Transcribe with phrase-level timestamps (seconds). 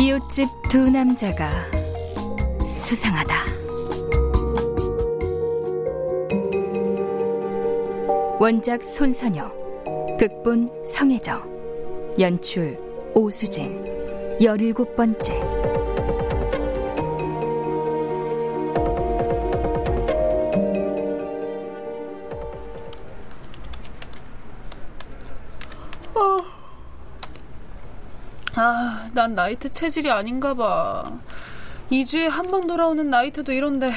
[0.00, 1.50] 이웃집 두 남자가
[2.66, 3.34] 수상하다.
[8.38, 9.52] 원작 손선영,
[10.18, 12.78] 극본 성혜정, 연출
[13.12, 13.84] 오수진,
[14.40, 15.69] 열일곱 번째.
[29.20, 31.12] 난 나이트 체질이 아닌가 봐.
[31.92, 33.92] 2주에 한 번 돌아오는 나이트도 이런데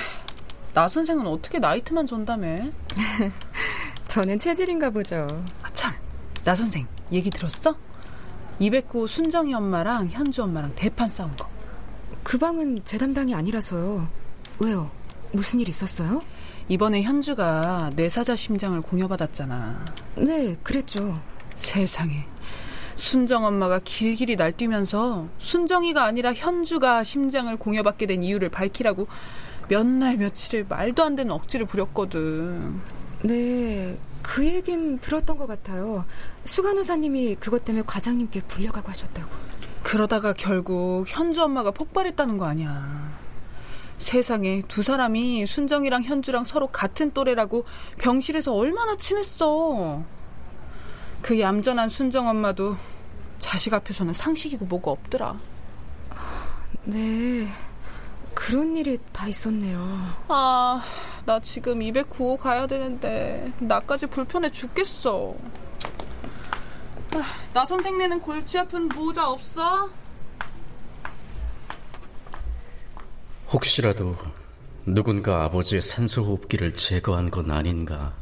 [0.73, 2.69] 나 선생은 어떻게 나이트만 전담해?
[4.09, 5.41] 저는 체질인가 보죠.
[5.61, 5.93] 아, 참.
[6.43, 7.77] 나 선생 얘기 들었어?
[8.59, 11.47] 209 순정이 엄마랑 현주 엄마랑 대판 싸운 거.
[12.23, 14.05] 그 방은 제 담당이 아니라서요.
[14.59, 14.91] 왜요?
[15.31, 16.21] 무슨 일 있었어요?
[16.67, 19.85] 이번에 현주가 뇌사자 심장을 공여받았잖아.
[20.17, 21.17] 네, 그랬죠.
[21.55, 22.25] 세상에.
[22.95, 29.07] 순정 엄마가 길길이 날뛰면서 순정이가 아니라 현주가 심장을 공여받게 된 이유를 밝히라고
[29.69, 32.81] 몇 날 며칠을 말도 안 되는 억지를 부렸거든.
[33.23, 36.05] 네, 그 얘긴 들었던 것 같아요.
[36.45, 39.29] 수간호사님이 그것 때문에 과장님께 불려가고 하셨다고.
[39.83, 43.13] 그러다가 결국 현주 엄마가 폭발했다는 거 아니야.
[43.97, 47.63] 세상에 두 사람이 순정이랑 현주랑 서로 같은 또래라고
[47.99, 50.03] 병실에서 얼마나 친했어.
[51.23, 52.75] 그 얌전한 순정 엄마도
[53.39, 55.39] 자식 앞에서는 상식이고 뭐가 없더라.
[56.83, 57.47] 네,
[58.33, 59.79] 그런 일이 다 있었네요.
[60.27, 60.83] 아,
[61.25, 65.33] 나 지금 209호 가야 되는데 나까지 불편해 죽겠어.
[67.13, 67.23] 아,
[67.53, 69.89] 나 선생네는 골치 아픈 모자 없어?
[73.49, 74.17] 혹시라도
[74.85, 78.13] 누군가 아버지의 산소 호흡기를 제거한 건 아닌가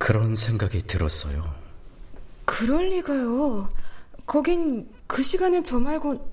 [0.00, 1.44] 그런 생각이 들었어요.
[2.46, 3.70] 그럴 리가요.
[4.24, 6.32] 거긴 그 시간엔 저 말고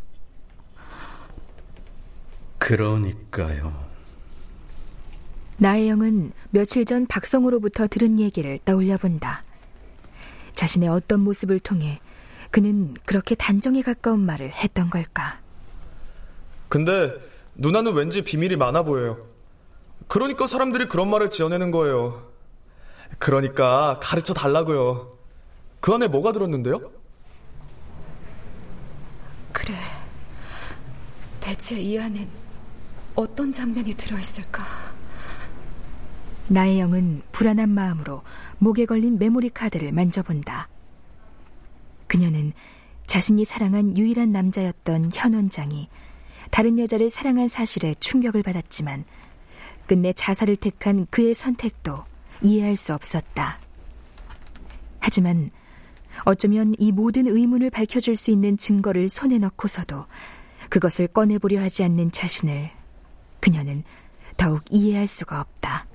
[2.60, 3.86] 그러니까요.
[5.58, 9.44] 나혜영은 며칠 전 박성우로부터 들은 얘기를 떠올려 본다.
[10.54, 12.00] 자신의 어떤 모습을 통해
[12.52, 15.42] 그는 그렇게 단정에 가까운 말을 했던 걸까?
[16.70, 17.12] 근데
[17.56, 19.28] 누나는 왠지 비밀이 많아 보여요.
[20.08, 22.37] 그러니까 사람들이 그런 말을 지어내는 거예요.
[23.20, 25.08] 그러니까 가르쳐 달라고요.
[25.80, 26.80] 그 안에 뭐가 들었는데요?
[29.52, 29.74] 그래.
[31.40, 32.28] 대체 이 안엔
[33.16, 34.64] 어떤 장면이 들어있을까?
[36.50, 38.22] 나혜영은 불안한 마음으로
[38.60, 40.70] 목에 걸린 메모리 카드를 만져본다.
[42.08, 42.54] 그녀는
[43.06, 45.90] 자신이 사랑한 유일한 남자였던 현 원장이
[46.52, 49.04] 다른 여자를 사랑한 사실에 충격을 받았지만
[49.88, 52.04] 끝내 자살을 택한 그의 선택도
[52.42, 53.60] 이해할 수 없었다.
[55.00, 55.50] 하지만
[56.26, 60.06] 어쩌면 이 모든 의문을 밝혀줄 수 있는 증거를 손에 넣고서도
[60.70, 62.70] 그것을 꺼내보려 하지 않는 자신을
[63.40, 63.84] 그녀는
[64.36, 65.88] 더욱 이해할 수가 없다.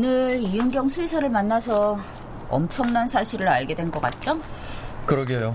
[0.00, 1.98] 오늘 이은경 수의사를 만나서
[2.50, 4.38] 엄청난 사실을 알게 된 것 같죠?
[5.06, 5.54] 그러게요.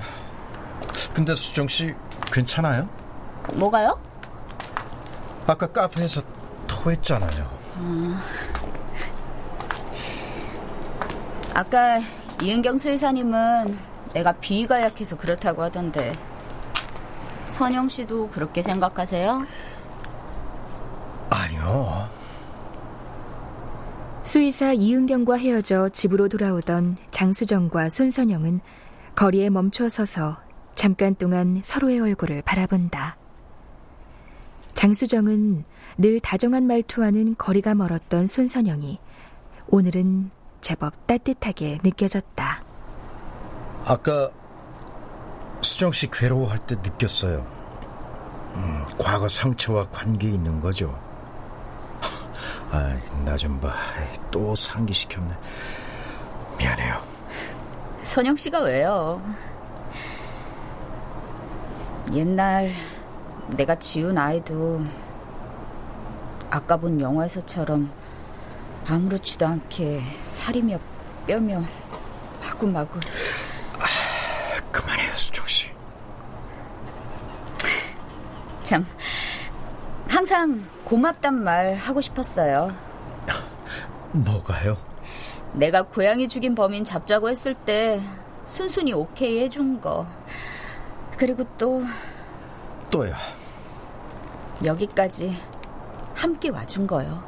[1.13, 1.93] 근데 수정 씨
[2.33, 2.89] 괜찮아요?
[3.53, 4.01] 뭐가요?
[5.45, 6.23] 아까 카페에서
[6.67, 7.43] 토했잖아요.
[7.81, 8.15] 어...
[11.53, 11.99] 아까
[12.41, 13.77] 이은경 수의사님은
[14.15, 16.15] 내가 비위가 약해서 그렇다고 하던데
[17.45, 19.45] 선영 씨도 그렇게 생각하세요?
[21.29, 22.20] 아니요.
[24.31, 28.61] 수의사 이은경과 헤어져 집으로 돌아오던 장수정과 손선영은
[29.13, 30.37] 거리에 멈춰 서서
[30.73, 33.17] 잠깐 동안 서로의 얼굴을 바라본다.
[34.73, 35.65] 장수정은
[35.97, 39.01] 늘 다정한 말투와는 거리가 멀었던 손선영이
[39.67, 40.31] 오늘은
[40.61, 42.63] 제법 따뜻하게 느껴졌다.
[43.83, 44.31] 아까
[45.61, 47.45] 수정 씨 괴로워할 때 느꼈어요.
[48.55, 51.10] 음, 과거 상처와 관계 있는 거죠.
[52.71, 53.73] 아, 나 좀 봐.
[54.29, 55.33] 또 상기시켰네.
[56.57, 57.01] 미안해요.
[58.03, 59.21] 선영 씨가 왜요?
[62.13, 62.71] 옛날
[63.49, 64.81] 내가 지운 아이도
[66.49, 67.91] 아까 본 영화에서처럼
[68.87, 70.77] 아무렇지도 않게 살이며
[71.27, 71.61] 뼈며
[72.41, 72.99] 마구마구
[73.79, 75.71] 아, 그만해요 수정 씨
[78.63, 78.85] 참
[80.31, 82.73] 항상 고맙단 말 하고 싶었어요
[84.13, 84.77] 뭐가요?
[85.51, 87.99] 내가 고양이 죽인 범인 잡자고 했을 때
[88.45, 90.07] 순순히 오케이 해준 거
[91.17, 91.83] 그리고 또
[92.89, 93.13] 또요
[94.63, 95.35] 여기까지
[96.15, 97.21] 함께 와준 거요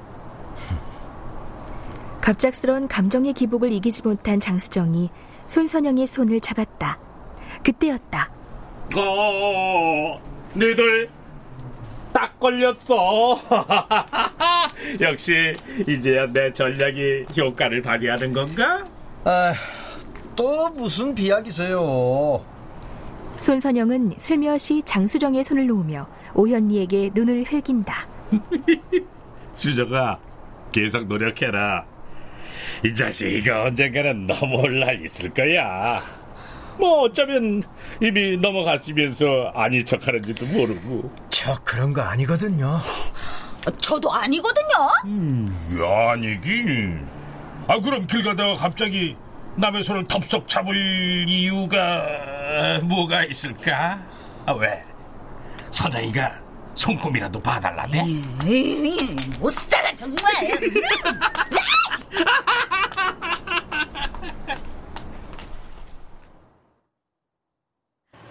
[2.22, 5.10] 갑작스런 감정의 기복을 이기지 못한 장수정이
[5.46, 6.98] 손선영의 손을 잡았다.
[7.66, 8.32] 그때였다.
[8.96, 10.22] 어,
[10.54, 11.10] 너희들
[12.24, 13.38] 딱 걸렸어.
[15.02, 15.54] 역시
[15.86, 18.82] 이제야 내 전략이 효과를 발휘하는 건가?
[19.26, 19.54] 아,
[20.34, 22.42] 또 무슨 비약이세요?
[23.40, 28.08] 손선영은 슬며시 장수정의 손을 놓으며 오현리에게 눈을 흘긴다.
[29.54, 30.18] 수정아,
[30.72, 31.84] 계속 노력해라.
[32.86, 36.00] 이 자식이가 언젠가는 넘어올 날 있을 거야.
[36.80, 37.64] 뭐 어쩌면
[38.02, 41.12] 이미 넘어갔으면서 아닌 척하는지도 모르고.
[41.44, 42.80] 저 그런 거 아니거든요.
[43.78, 44.68] 저도 아니거든요.
[45.04, 45.46] 음,
[46.10, 47.06] 아니긴.
[47.68, 49.18] 아 그럼 길 가다가 갑자기
[49.58, 52.06] 남의 손을 덥석 잡을 이유가
[52.84, 54.00] 뭐가 있을까?
[54.46, 54.82] 아 왜?
[55.72, 56.32] 선영이가
[56.76, 58.02] 손꼽이라도 봐달라대?
[59.42, 60.24] 못 살아 정말.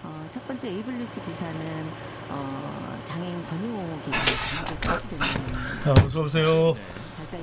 [0.03, 1.85] 어, 첫 번째 에이블뉴스 기사는
[2.29, 4.11] 어, 장애인 권유옥이
[4.81, 5.21] 감옥에
[5.85, 6.75] 아, 어서 오세요.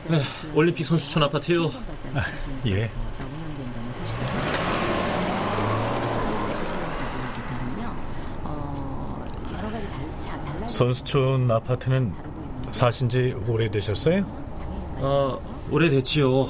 [0.09, 0.21] 네,
[0.53, 1.67] 올림픽 선수촌 아파트요.
[2.15, 2.21] 아,
[2.67, 2.91] 예.
[10.67, 12.13] 선수촌 아파트는
[12.73, 14.25] 사신 지 오래되셨어요?
[15.01, 15.39] 아,
[15.71, 16.47] 오래됐지요.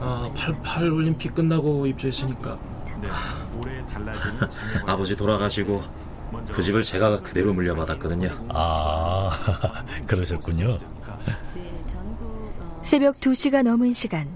[0.00, 2.69] 아, 88 올림픽 끝나고 입주했으니까.
[4.86, 5.82] 아버지 돌아가시고
[6.52, 8.30] 그 집을 제가 그대로 물려받았거든요.
[8.50, 9.30] 아,
[10.06, 10.78] 그러셨군요.
[12.82, 14.28] 새벽 2시가 넘은 시간.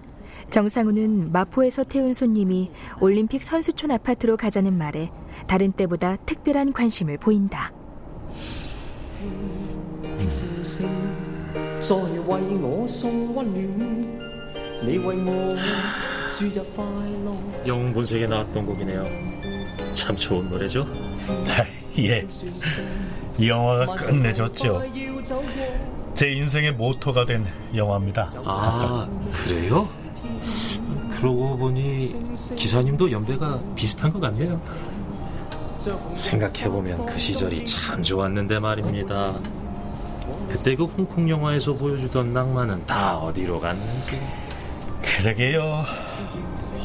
[0.50, 5.11] 정상우는 마포에서 태운 손님이 올림픽 선수촌 아파트로 가자는 말에
[5.47, 7.73] 다른 때보다 특별한 관심을 보인다.
[17.67, 19.34] 영웅 본색에 나왔던 곡이네요.
[19.95, 20.87] 참 좋은 노래죠?
[21.49, 21.65] 아,
[21.99, 22.27] 예.
[23.39, 24.83] 이 영화가 끝내줬죠.
[26.15, 28.31] 제 인생의 모토가 된 영화입니다.
[28.45, 29.89] 아, 그래요?
[31.11, 34.61] 그러고 보니 기사님도 연배가 비슷한 것 같네요.
[36.15, 39.35] 생각해보면 그 시절이 참 좋았는데 말입니다.
[40.49, 44.19] 그때 그 홍콩 영화에서 보여주던 낭만은 다 어디로 갔는지.
[45.14, 45.85] 그러게요.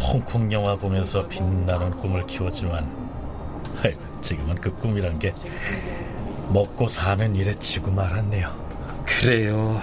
[0.08, 2.90] 홍콩 영화 보면서 빛나는 꿈을 키웠지만
[3.84, 5.34] 아이고, 지금은 그 꿈이란 게
[6.50, 9.04] 먹고 사는 일에 지고 말았네요.
[9.06, 9.82] 그래요.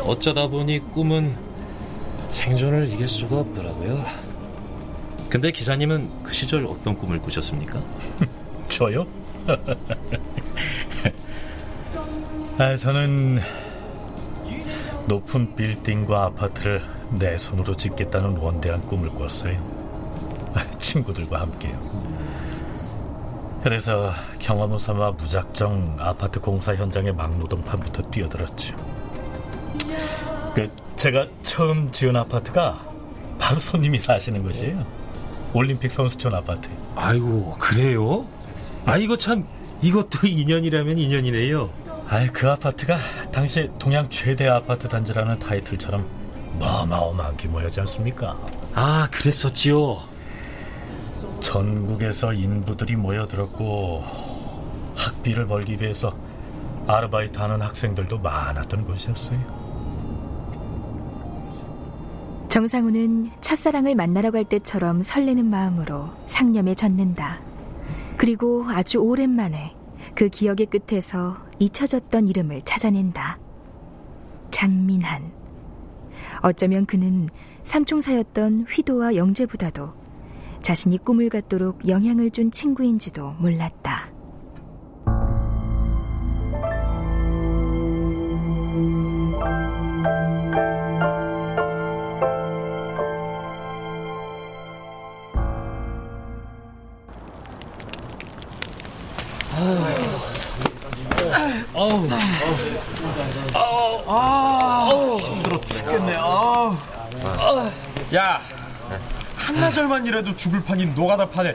[0.00, 1.36] 어쩌다 보니 꿈은
[2.30, 4.02] 생존을 이길 수가 없더라고요.
[5.28, 7.82] 근데 기사님은 그 시절 어떤 꿈을 꾸셨습니까?
[8.70, 9.06] 저요?
[12.56, 13.40] 아, 저는
[15.06, 19.56] 높은 빌딩과 아파트를 내 손으로 짓겠다는 원대한 꿈을 꿨어요.
[20.78, 21.80] 친구들과 함께요.
[23.62, 28.76] 그래서 경험을 삼아 무작정 아파트 공사 현장의 막노동판부터 뛰어들었죠.
[30.54, 32.86] 그 제가 처음 지은 아파트가
[33.38, 34.84] 바로 손님이 사시는 곳이에요.
[35.52, 36.68] 올림픽 선수촌 아파트.
[36.94, 38.26] 아이고 그래요?
[38.84, 39.46] 아 이거 참
[39.82, 41.70] 이것도 인연이라면 인연이네요.
[42.08, 42.96] 아이 그 아파트가
[43.34, 46.06] 당시 동양 최대 아파트 단지라는 타이틀처럼
[46.60, 48.38] 어마어마한 규모였지 않습니까?
[48.74, 49.98] 아 그랬었지요.
[51.40, 54.04] 전국에서 인부들이 모여들었고
[54.94, 56.16] 학비를 벌기 위해서
[56.86, 59.40] 아르바이트 하는 학생들도 많았던 곳이었어요.
[62.48, 67.40] 정상우는 첫사랑을 만나러 갈 때처럼 설레는 마음으로 상념에 젖는다.
[68.16, 69.74] 그리고 아주 오랜만에
[70.14, 73.38] 그 기억의 끝에서 잊혀졌던 이름을 찾아낸다.
[74.50, 75.32] 장민한.
[76.42, 77.28] 어쩌면 그는
[77.64, 79.92] 삼총사였던 휘도와 영재보다도
[80.62, 84.14] 자신이 꿈을 갖도록 영향을 준 친구인지도 몰랐다.
[101.84, 102.08] 아우,
[103.52, 106.14] 아우, 아우, 힘들어 죽겠네.
[106.16, 106.76] 아우.
[108.14, 108.40] 야,
[109.36, 111.54] 한나절만 일해도 죽을 판인 노가다 판에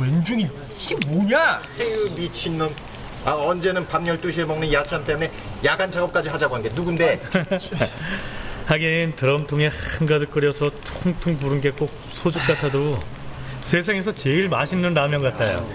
[0.00, 0.48] 왼종이
[0.80, 1.62] 이게 뭐냐?
[1.78, 2.74] 에휴, 미친놈.
[3.24, 5.30] 아, 언제는 밤 12시에 먹는 야참 때문에
[5.64, 7.20] 야간 작업까지 하자고 한 게 누군데?
[8.66, 9.68] 하긴 드럼통에
[9.98, 12.98] 한가득 끓여서 퉁퉁 부른 게 꼭 소죽 같아도
[13.60, 15.68] 세상에서 제일 맛있는 라면 같아요.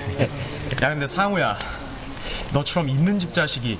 [0.81, 1.57] 야, 근데 상우야.
[2.53, 3.77] 너처럼 있는 집 자식이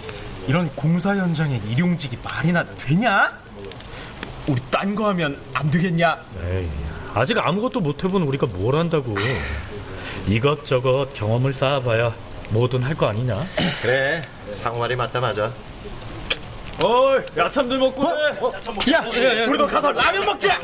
[0.48, 3.32] 이런 공사 현장에 일용직이 말이나 되냐?
[4.48, 6.18] 우리 딴 거 하면 안 되겠냐?
[6.44, 6.68] 에이,
[7.13, 9.15] 아직 아무것도 못 해본 우리가 뭘 한다고.
[10.27, 12.13] 이것저것 경험을 쌓아봐야
[12.50, 13.46] 뭐든 할 거 아니냐?
[13.82, 15.51] 그래, 상우 말이 맞다 맞아.
[16.82, 18.10] 어이, 야참들 먹고 해.
[18.56, 19.00] 야참 야,
[19.48, 20.60] 우리도 가서 라면 먹자.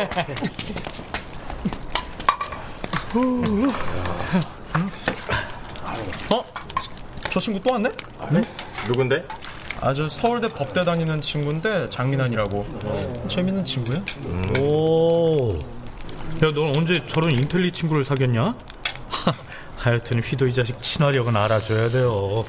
[6.32, 6.44] 어?
[7.40, 7.90] 저 친구 또 왔네?
[8.32, 8.42] 네?
[8.86, 9.26] 누군데?
[9.80, 12.66] 아주 서울대 법대 다니는 친구인데 장민환이라고
[13.30, 14.04] 재밌는 친구야?
[14.60, 15.58] 오.
[16.44, 18.56] 야, 넌 언제 저런 인텔리 친구를 사귀었냐?
[19.78, 22.44] 하여튼 휘도 이 자식 친화력은 알아줘야 돼요.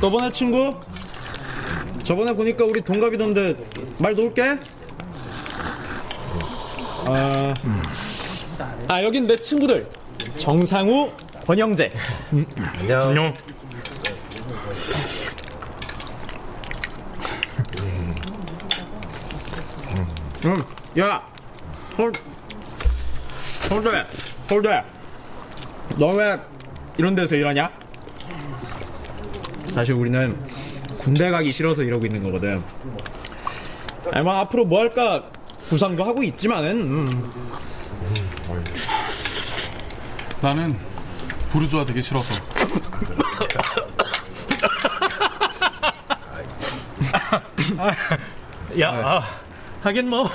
[0.00, 0.74] 너번에 친구?
[2.02, 3.54] 저번에 보니까 우리 동갑이던데
[4.00, 4.58] 말 놓을게.
[7.08, 7.54] 아,
[8.88, 9.86] 아 여긴 내 친구들
[10.36, 11.10] 정상우,
[11.46, 11.90] 권영재.
[12.80, 13.02] 안녕.
[13.02, 13.34] 안녕.
[20.44, 20.62] 음,
[20.98, 21.22] 야,
[21.98, 22.12] 홀,
[23.70, 24.04] 홀대,
[24.50, 24.82] 홀대.
[25.98, 26.38] 너 왜
[26.98, 27.70] 이런 데서 일하냐?
[29.70, 30.36] 사실 우리는
[30.98, 32.62] 군대 가기 싫어서 이러고 있는 거거든.
[34.22, 35.24] 뭐 앞으로 뭐 할까
[35.68, 36.80] 구상도 하고 있지만은.
[36.80, 37.65] 음.
[40.46, 40.78] 나는
[41.50, 42.32] 부르주아 되기 싫어서.
[48.78, 49.26] 야, 아,
[49.82, 50.30] 하긴 뭐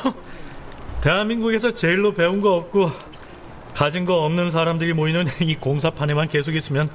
[1.00, 2.91] 대한민국에서 제일로 배운 거 없고
[3.74, 6.89] 가진 거 없는 사람들이 모이는 이 공사판에만 계속 있으면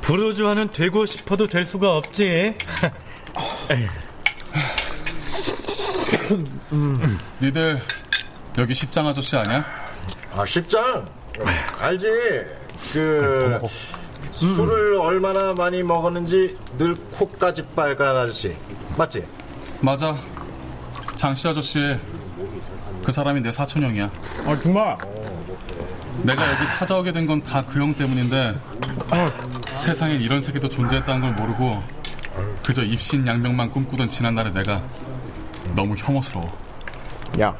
[0.00, 2.56] 부르주아는 되고 싶어도 될 수가 없지.
[7.42, 7.82] 니들
[8.56, 9.62] 여기 십장 아저씨 아니야?
[10.34, 11.19] 아, 십장?
[11.80, 12.06] 알지.
[12.92, 13.60] 그
[14.32, 18.56] 술을 얼마나 많이 먹었는지 늘 코까지 빨간 아저씨.
[18.96, 19.24] 맞지?
[19.80, 20.16] 맞아.
[21.14, 21.98] 장씨 아저씨.
[23.04, 24.10] 그 사람이 내 사촌 형이야.
[24.46, 24.96] 아 정말?
[26.22, 28.54] 내가 여기 찾아오게 된 건 다 그 형 때문인데
[29.76, 31.82] 세상엔 이런 세계도 존재했다는 걸 모르고
[32.62, 34.82] 그저 입신 양명만 꿈꾸던 지난날의 내가
[35.74, 36.50] 너무 혐오스러워.
[37.40, 37.54] 야,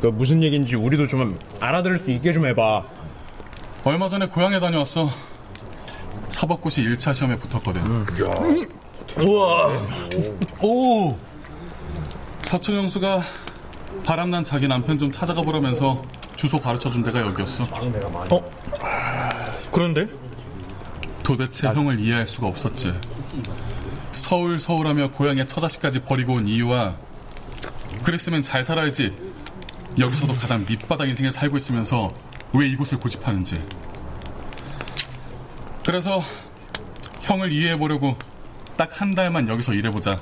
[0.00, 2.84] 그 무슨 얘기인지 우리도 좀 알아들을 수 있게 좀 해봐.
[3.84, 5.10] 얼마 전에 고향에 다녀왔어.
[6.28, 7.82] 사법고시 1차 시험에 붙었거든.
[9.18, 9.68] 우와.
[10.62, 11.16] 오.
[12.42, 13.20] 사촌 형수가
[14.04, 16.02] 바람난 자기 남편 좀 찾아가 보라면서
[16.36, 17.64] 주소 가르쳐준 데가 여기였어.
[17.64, 18.50] 어?
[19.70, 20.06] 그런데?
[21.22, 22.94] 도대체 형을 이해할 수가 없었지.
[24.12, 26.96] 서울 서울하며 고향의 처자식까지 버리고 온 이유와
[28.02, 29.14] 그랬으면 잘 살아야지
[30.00, 32.10] 여기서도 가장 밑바닥 인생을 살고 있으면서
[32.54, 33.62] 왜 이곳을 고집하는지.
[35.84, 36.22] 그래서
[37.20, 38.16] 형을 이해해보려고
[38.76, 40.18] 딱 한 달만 여기서 일해보자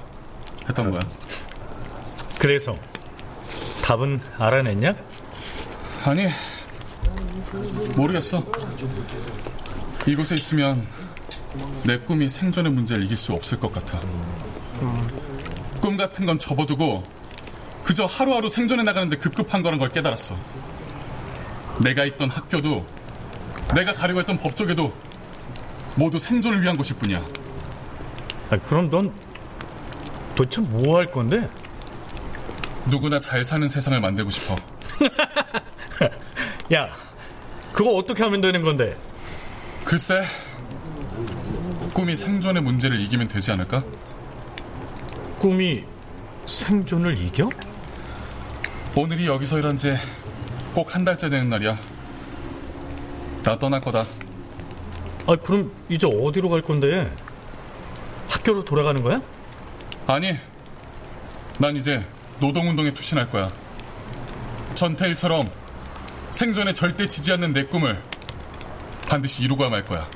[0.69, 1.01] 했던 거야.
[2.41, 2.77] 그래서
[3.85, 4.95] 답은 알아냈냐?
[6.05, 6.27] 아니
[7.95, 8.45] 모르겠어.
[10.07, 10.87] 이곳에 있으면
[11.85, 14.01] 내 꿈이 생존의 문제를 이길 수 없을 것 같아.
[15.81, 17.03] 꿈 같은 건 접어두고
[17.89, 20.37] 그저 하루하루 생존해 나가는데 급급한 거란 걸 깨달았어.
[21.83, 22.87] 내가 있던 학교도
[23.75, 24.93] 내가 가려고 했던 법조계도
[25.95, 27.19] 모두 생존을 위한 곳일 뿐이야.
[28.51, 29.11] 아, 그럼 넌
[30.35, 31.49] 도대체 뭐 할 건데?
[32.85, 34.55] 누구나 잘 사는 세상을 만들고 싶어.
[36.75, 36.91] 야,
[37.73, 38.99] 그거 어떻게 하면 되는 건데?
[39.87, 40.25] 글쎄,
[41.95, 43.83] 꿈이 생존의 문제를 이기면 되지 않을까?
[45.39, 45.85] 꿈이
[46.47, 47.49] 생존을 이겨?
[48.97, 51.79] 오늘이 여기서 일한 지꼭 한 달째 되는 날이야.
[53.45, 54.05] 나 떠날 거다.
[55.27, 57.13] 아, 그럼 이제 어디로 갈 건데?
[58.29, 59.21] 학교로 돌아가는 거야?
[60.07, 60.37] 아니,
[61.59, 62.05] 난 이제
[62.41, 63.53] 노동운동에 투신할 거야.
[64.75, 65.47] 전태일처럼
[66.31, 68.03] 생존에 절대 지지 않는 내 꿈을
[69.09, 70.09] 반드시 이루고야 말 거야.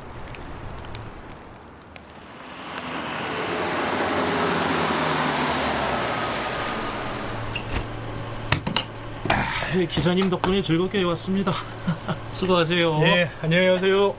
[9.75, 11.51] 네, 기사님 덕분에 즐겁게 왔습니다.
[12.31, 12.99] 수고하세요.
[12.99, 14.15] 네, 안녕히 가세요.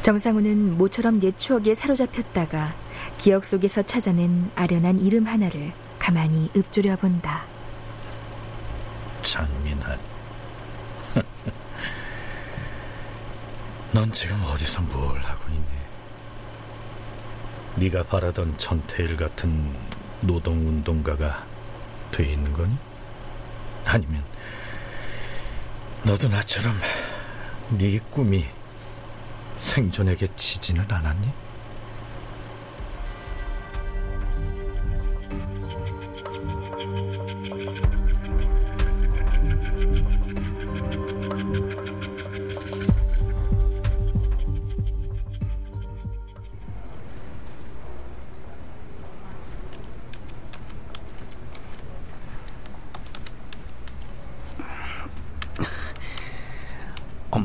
[0.00, 2.74] 정상우는 모처럼 옛 추억에 사로잡혔다가
[3.18, 7.42] 기억 속에서 찾아낸 아련한 이름 하나를 가만히 읊조려 본다.
[9.22, 9.98] 장민환.
[13.92, 15.66] 넌 지금 어디서 뭘 하고 있니?
[17.76, 19.74] 네가 바라던 전태일 같은
[20.22, 21.44] 노동운동가가
[22.12, 22.85] 돼 있는 거니?
[23.86, 24.24] 아니면
[26.02, 26.74] 너도 나처럼
[27.70, 28.44] 네 꿈이
[29.56, 31.45] 생존에게 지지는 않았니?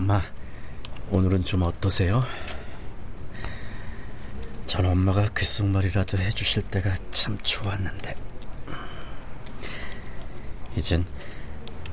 [0.02, 0.20] 엄마,
[1.12, 2.24] 오늘은 좀 어떠세요?
[4.66, 8.16] 전 엄마가 귓속말이라도 해주실 때가 참 좋았는데
[10.76, 11.06] 이젠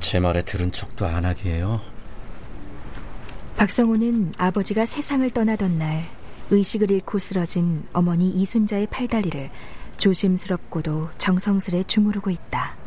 [0.00, 1.82] 제 말에 들은 척도 안 하기에요.
[3.58, 6.08] 박성호는 아버지가 세상을 떠나던 날
[6.50, 9.50] 의식을 잃고 쓰러진 어머니 이순자의 팔다리를
[9.98, 12.77] 조심스럽고도 정성스레 주무르고 있다.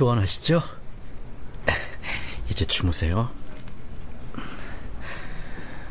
[0.00, 0.62] 시원하시죠?
[2.48, 3.30] 이제 주무세요.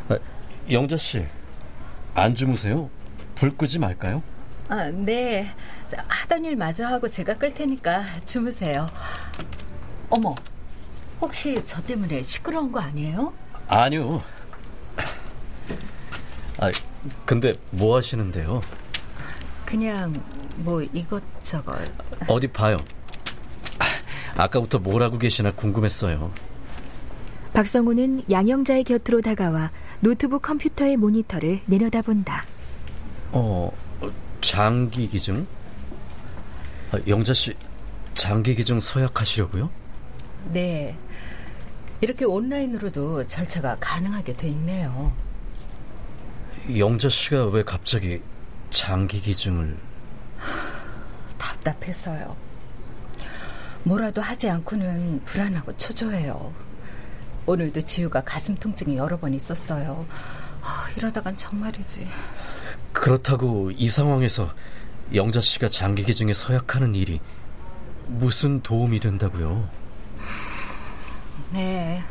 [0.10, 0.18] 아,
[0.72, 1.28] 영자 씨,
[2.16, 2.90] 안 주무세요?
[3.36, 4.24] 불 끄지 말까요?
[4.68, 5.54] 아, 네.
[5.90, 8.90] 자, 하던 일 마저 하고 제가 끌 테니까 주무세요.
[10.10, 10.34] 어머,
[11.22, 13.32] 혹시 저 때문에 시끄러운 거 아니에요?
[13.68, 14.24] 아니요.
[16.58, 16.72] 아,
[17.26, 18.62] 근데 뭐 하시는데요?
[19.66, 20.20] 그냥
[20.56, 21.78] 뭐 이것저것.
[22.28, 22.78] 어디 봐요.
[24.40, 26.32] 아까부터 뭘 하고 계시나 궁금했어요.
[27.54, 29.72] 박성우는 양영자의 곁으로 다가와
[30.02, 32.46] 노트북 컴퓨터의 모니터를 내려다본다.
[33.34, 33.72] 어,
[34.42, 35.46] 장기 기증?
[36.92, 37.54] 아, 영자 씨,
[38.14, 39.70] 장기 기증 서약하시려고요?
[40.54, 40.96] 네.
[42.02, 45.12] 이렇게 온라인으로도 절차가 가능하게 돼 있네요.
[46.78, 48.22] 영자 씨가 왜 갑자기
[48.70, 49.76] 장기 기증을
[51.38, 52.49] 답답해서요.
[53.84, 56.54] 뭐라도 하지 않고는 불안하고 초조해요.
[57.46, 60.06] 오늘도 지우가 가슴 통증이 여러 번 있었어요.
[60.62, 62.08] 아, 이러다간 정말이지.
[62.94, 64.50] 그렇다고 이 상황에서
[65.14, 67.20] 영자 씨가 장기 기증에 서약하는 일이
[68.08, 69.68] 무슨 도움이 된다고요?
[71.54, 72.04] 네.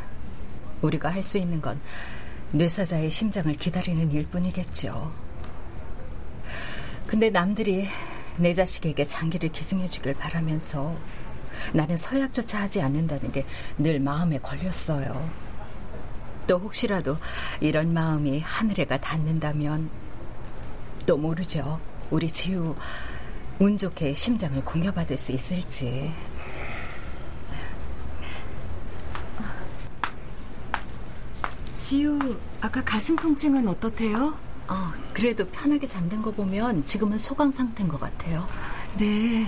[0.81, 1.79] 우리가 할 수 있는 건
[2.51, 5.11] 뇌사자의 심장을 기다리는 일뿐이겠죠.
[7.05, 7.87] 근데 남들이
[8.37, 10.95] 내 자식에게 장기를 기증해 주길 바라면서
[11.73, 13.45] 나는 서약조차 하지 않는다는 게
[13.77, 15.29] 늘 마음에 걸렸어요.
[16.47, 17.17] 또 혹시라도
[17.61, 19.89] 이런 마음이 하늘에가 닿는다면
[21.05, 21.79] 또 모르죠.
[22.09, 22.75] 우리 지우
[23.59, 26.11] 운 좋게 심장을 공여받을 수 있을지.
[31.75, 32.19] 지우,
[32.61, 34.33] 아까 가슴 통증은 어떻대요?
[34.67, 34.75] 어,
[35.13, 38.45] 그래도 편하게 잠든 거 보면 지금은 소강 상태인 것 같아요.
[38.97, 39.45] 네.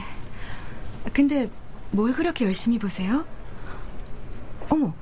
[1.13, 1.49] 근데
[1.91, 3.25] 뭘 그렇게 열심히 보세요?
[4.69, 4.93] 어머,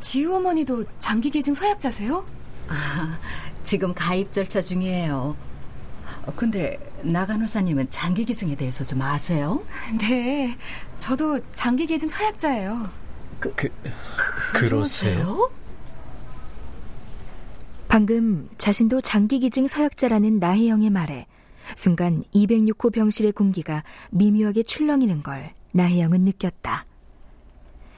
[0.00, 2.24] 지우 어머니도 장기 기증 서약자세요?
[2.68, 3.18] 아,
[3.64, 5.36] 지금 가입 절차 중이에요.
[6.26, 9.62] 어, 근데 나간호사님은 장기 기증에 대해서 좀 아세요?
[10.00, 10.56] 네,
[10.98, 12.88] 저도 장기 기증 서약자예요.
[13.40, 13.68] 그, 그,
[14.54, 15.50] 그러세요?
[17.88, 21.26] 방금 자신도 장기기증 서약자라는 나혜영의 말에
[21.76, 26.86] 순간 206호 병실의 공기가 미묘하게 출렁이는 걸 나혜영은 느꼈다.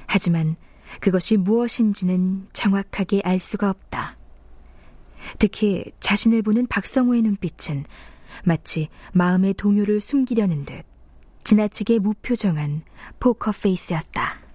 [0.06, 0.56] 하지만
[1.00, 4.16] 그것이 무엇인지는 정확하게 알 수가 없다.
[5.38, 7.84] 특히 자신을 보는 박성호의 눈빛은
[8.44, 10.84] 마치 마음의 동요를 숨기려는 듯
[11.44, 12.82] 지나치게 무표정한
[13.18, 14.49] 포커 페이스였다.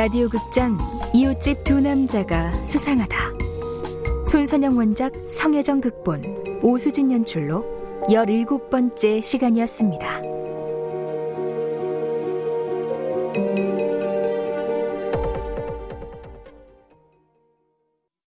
[0.00, 0.78] 라디오 극장
[1.12, 3.16] 이웃집 두 남자가 수상하다.
[4.26, 7.62] 손선영 원작 성혜정 극본 오수진 연출로
[8.08, 10.29] 17번째 시간이었습니다.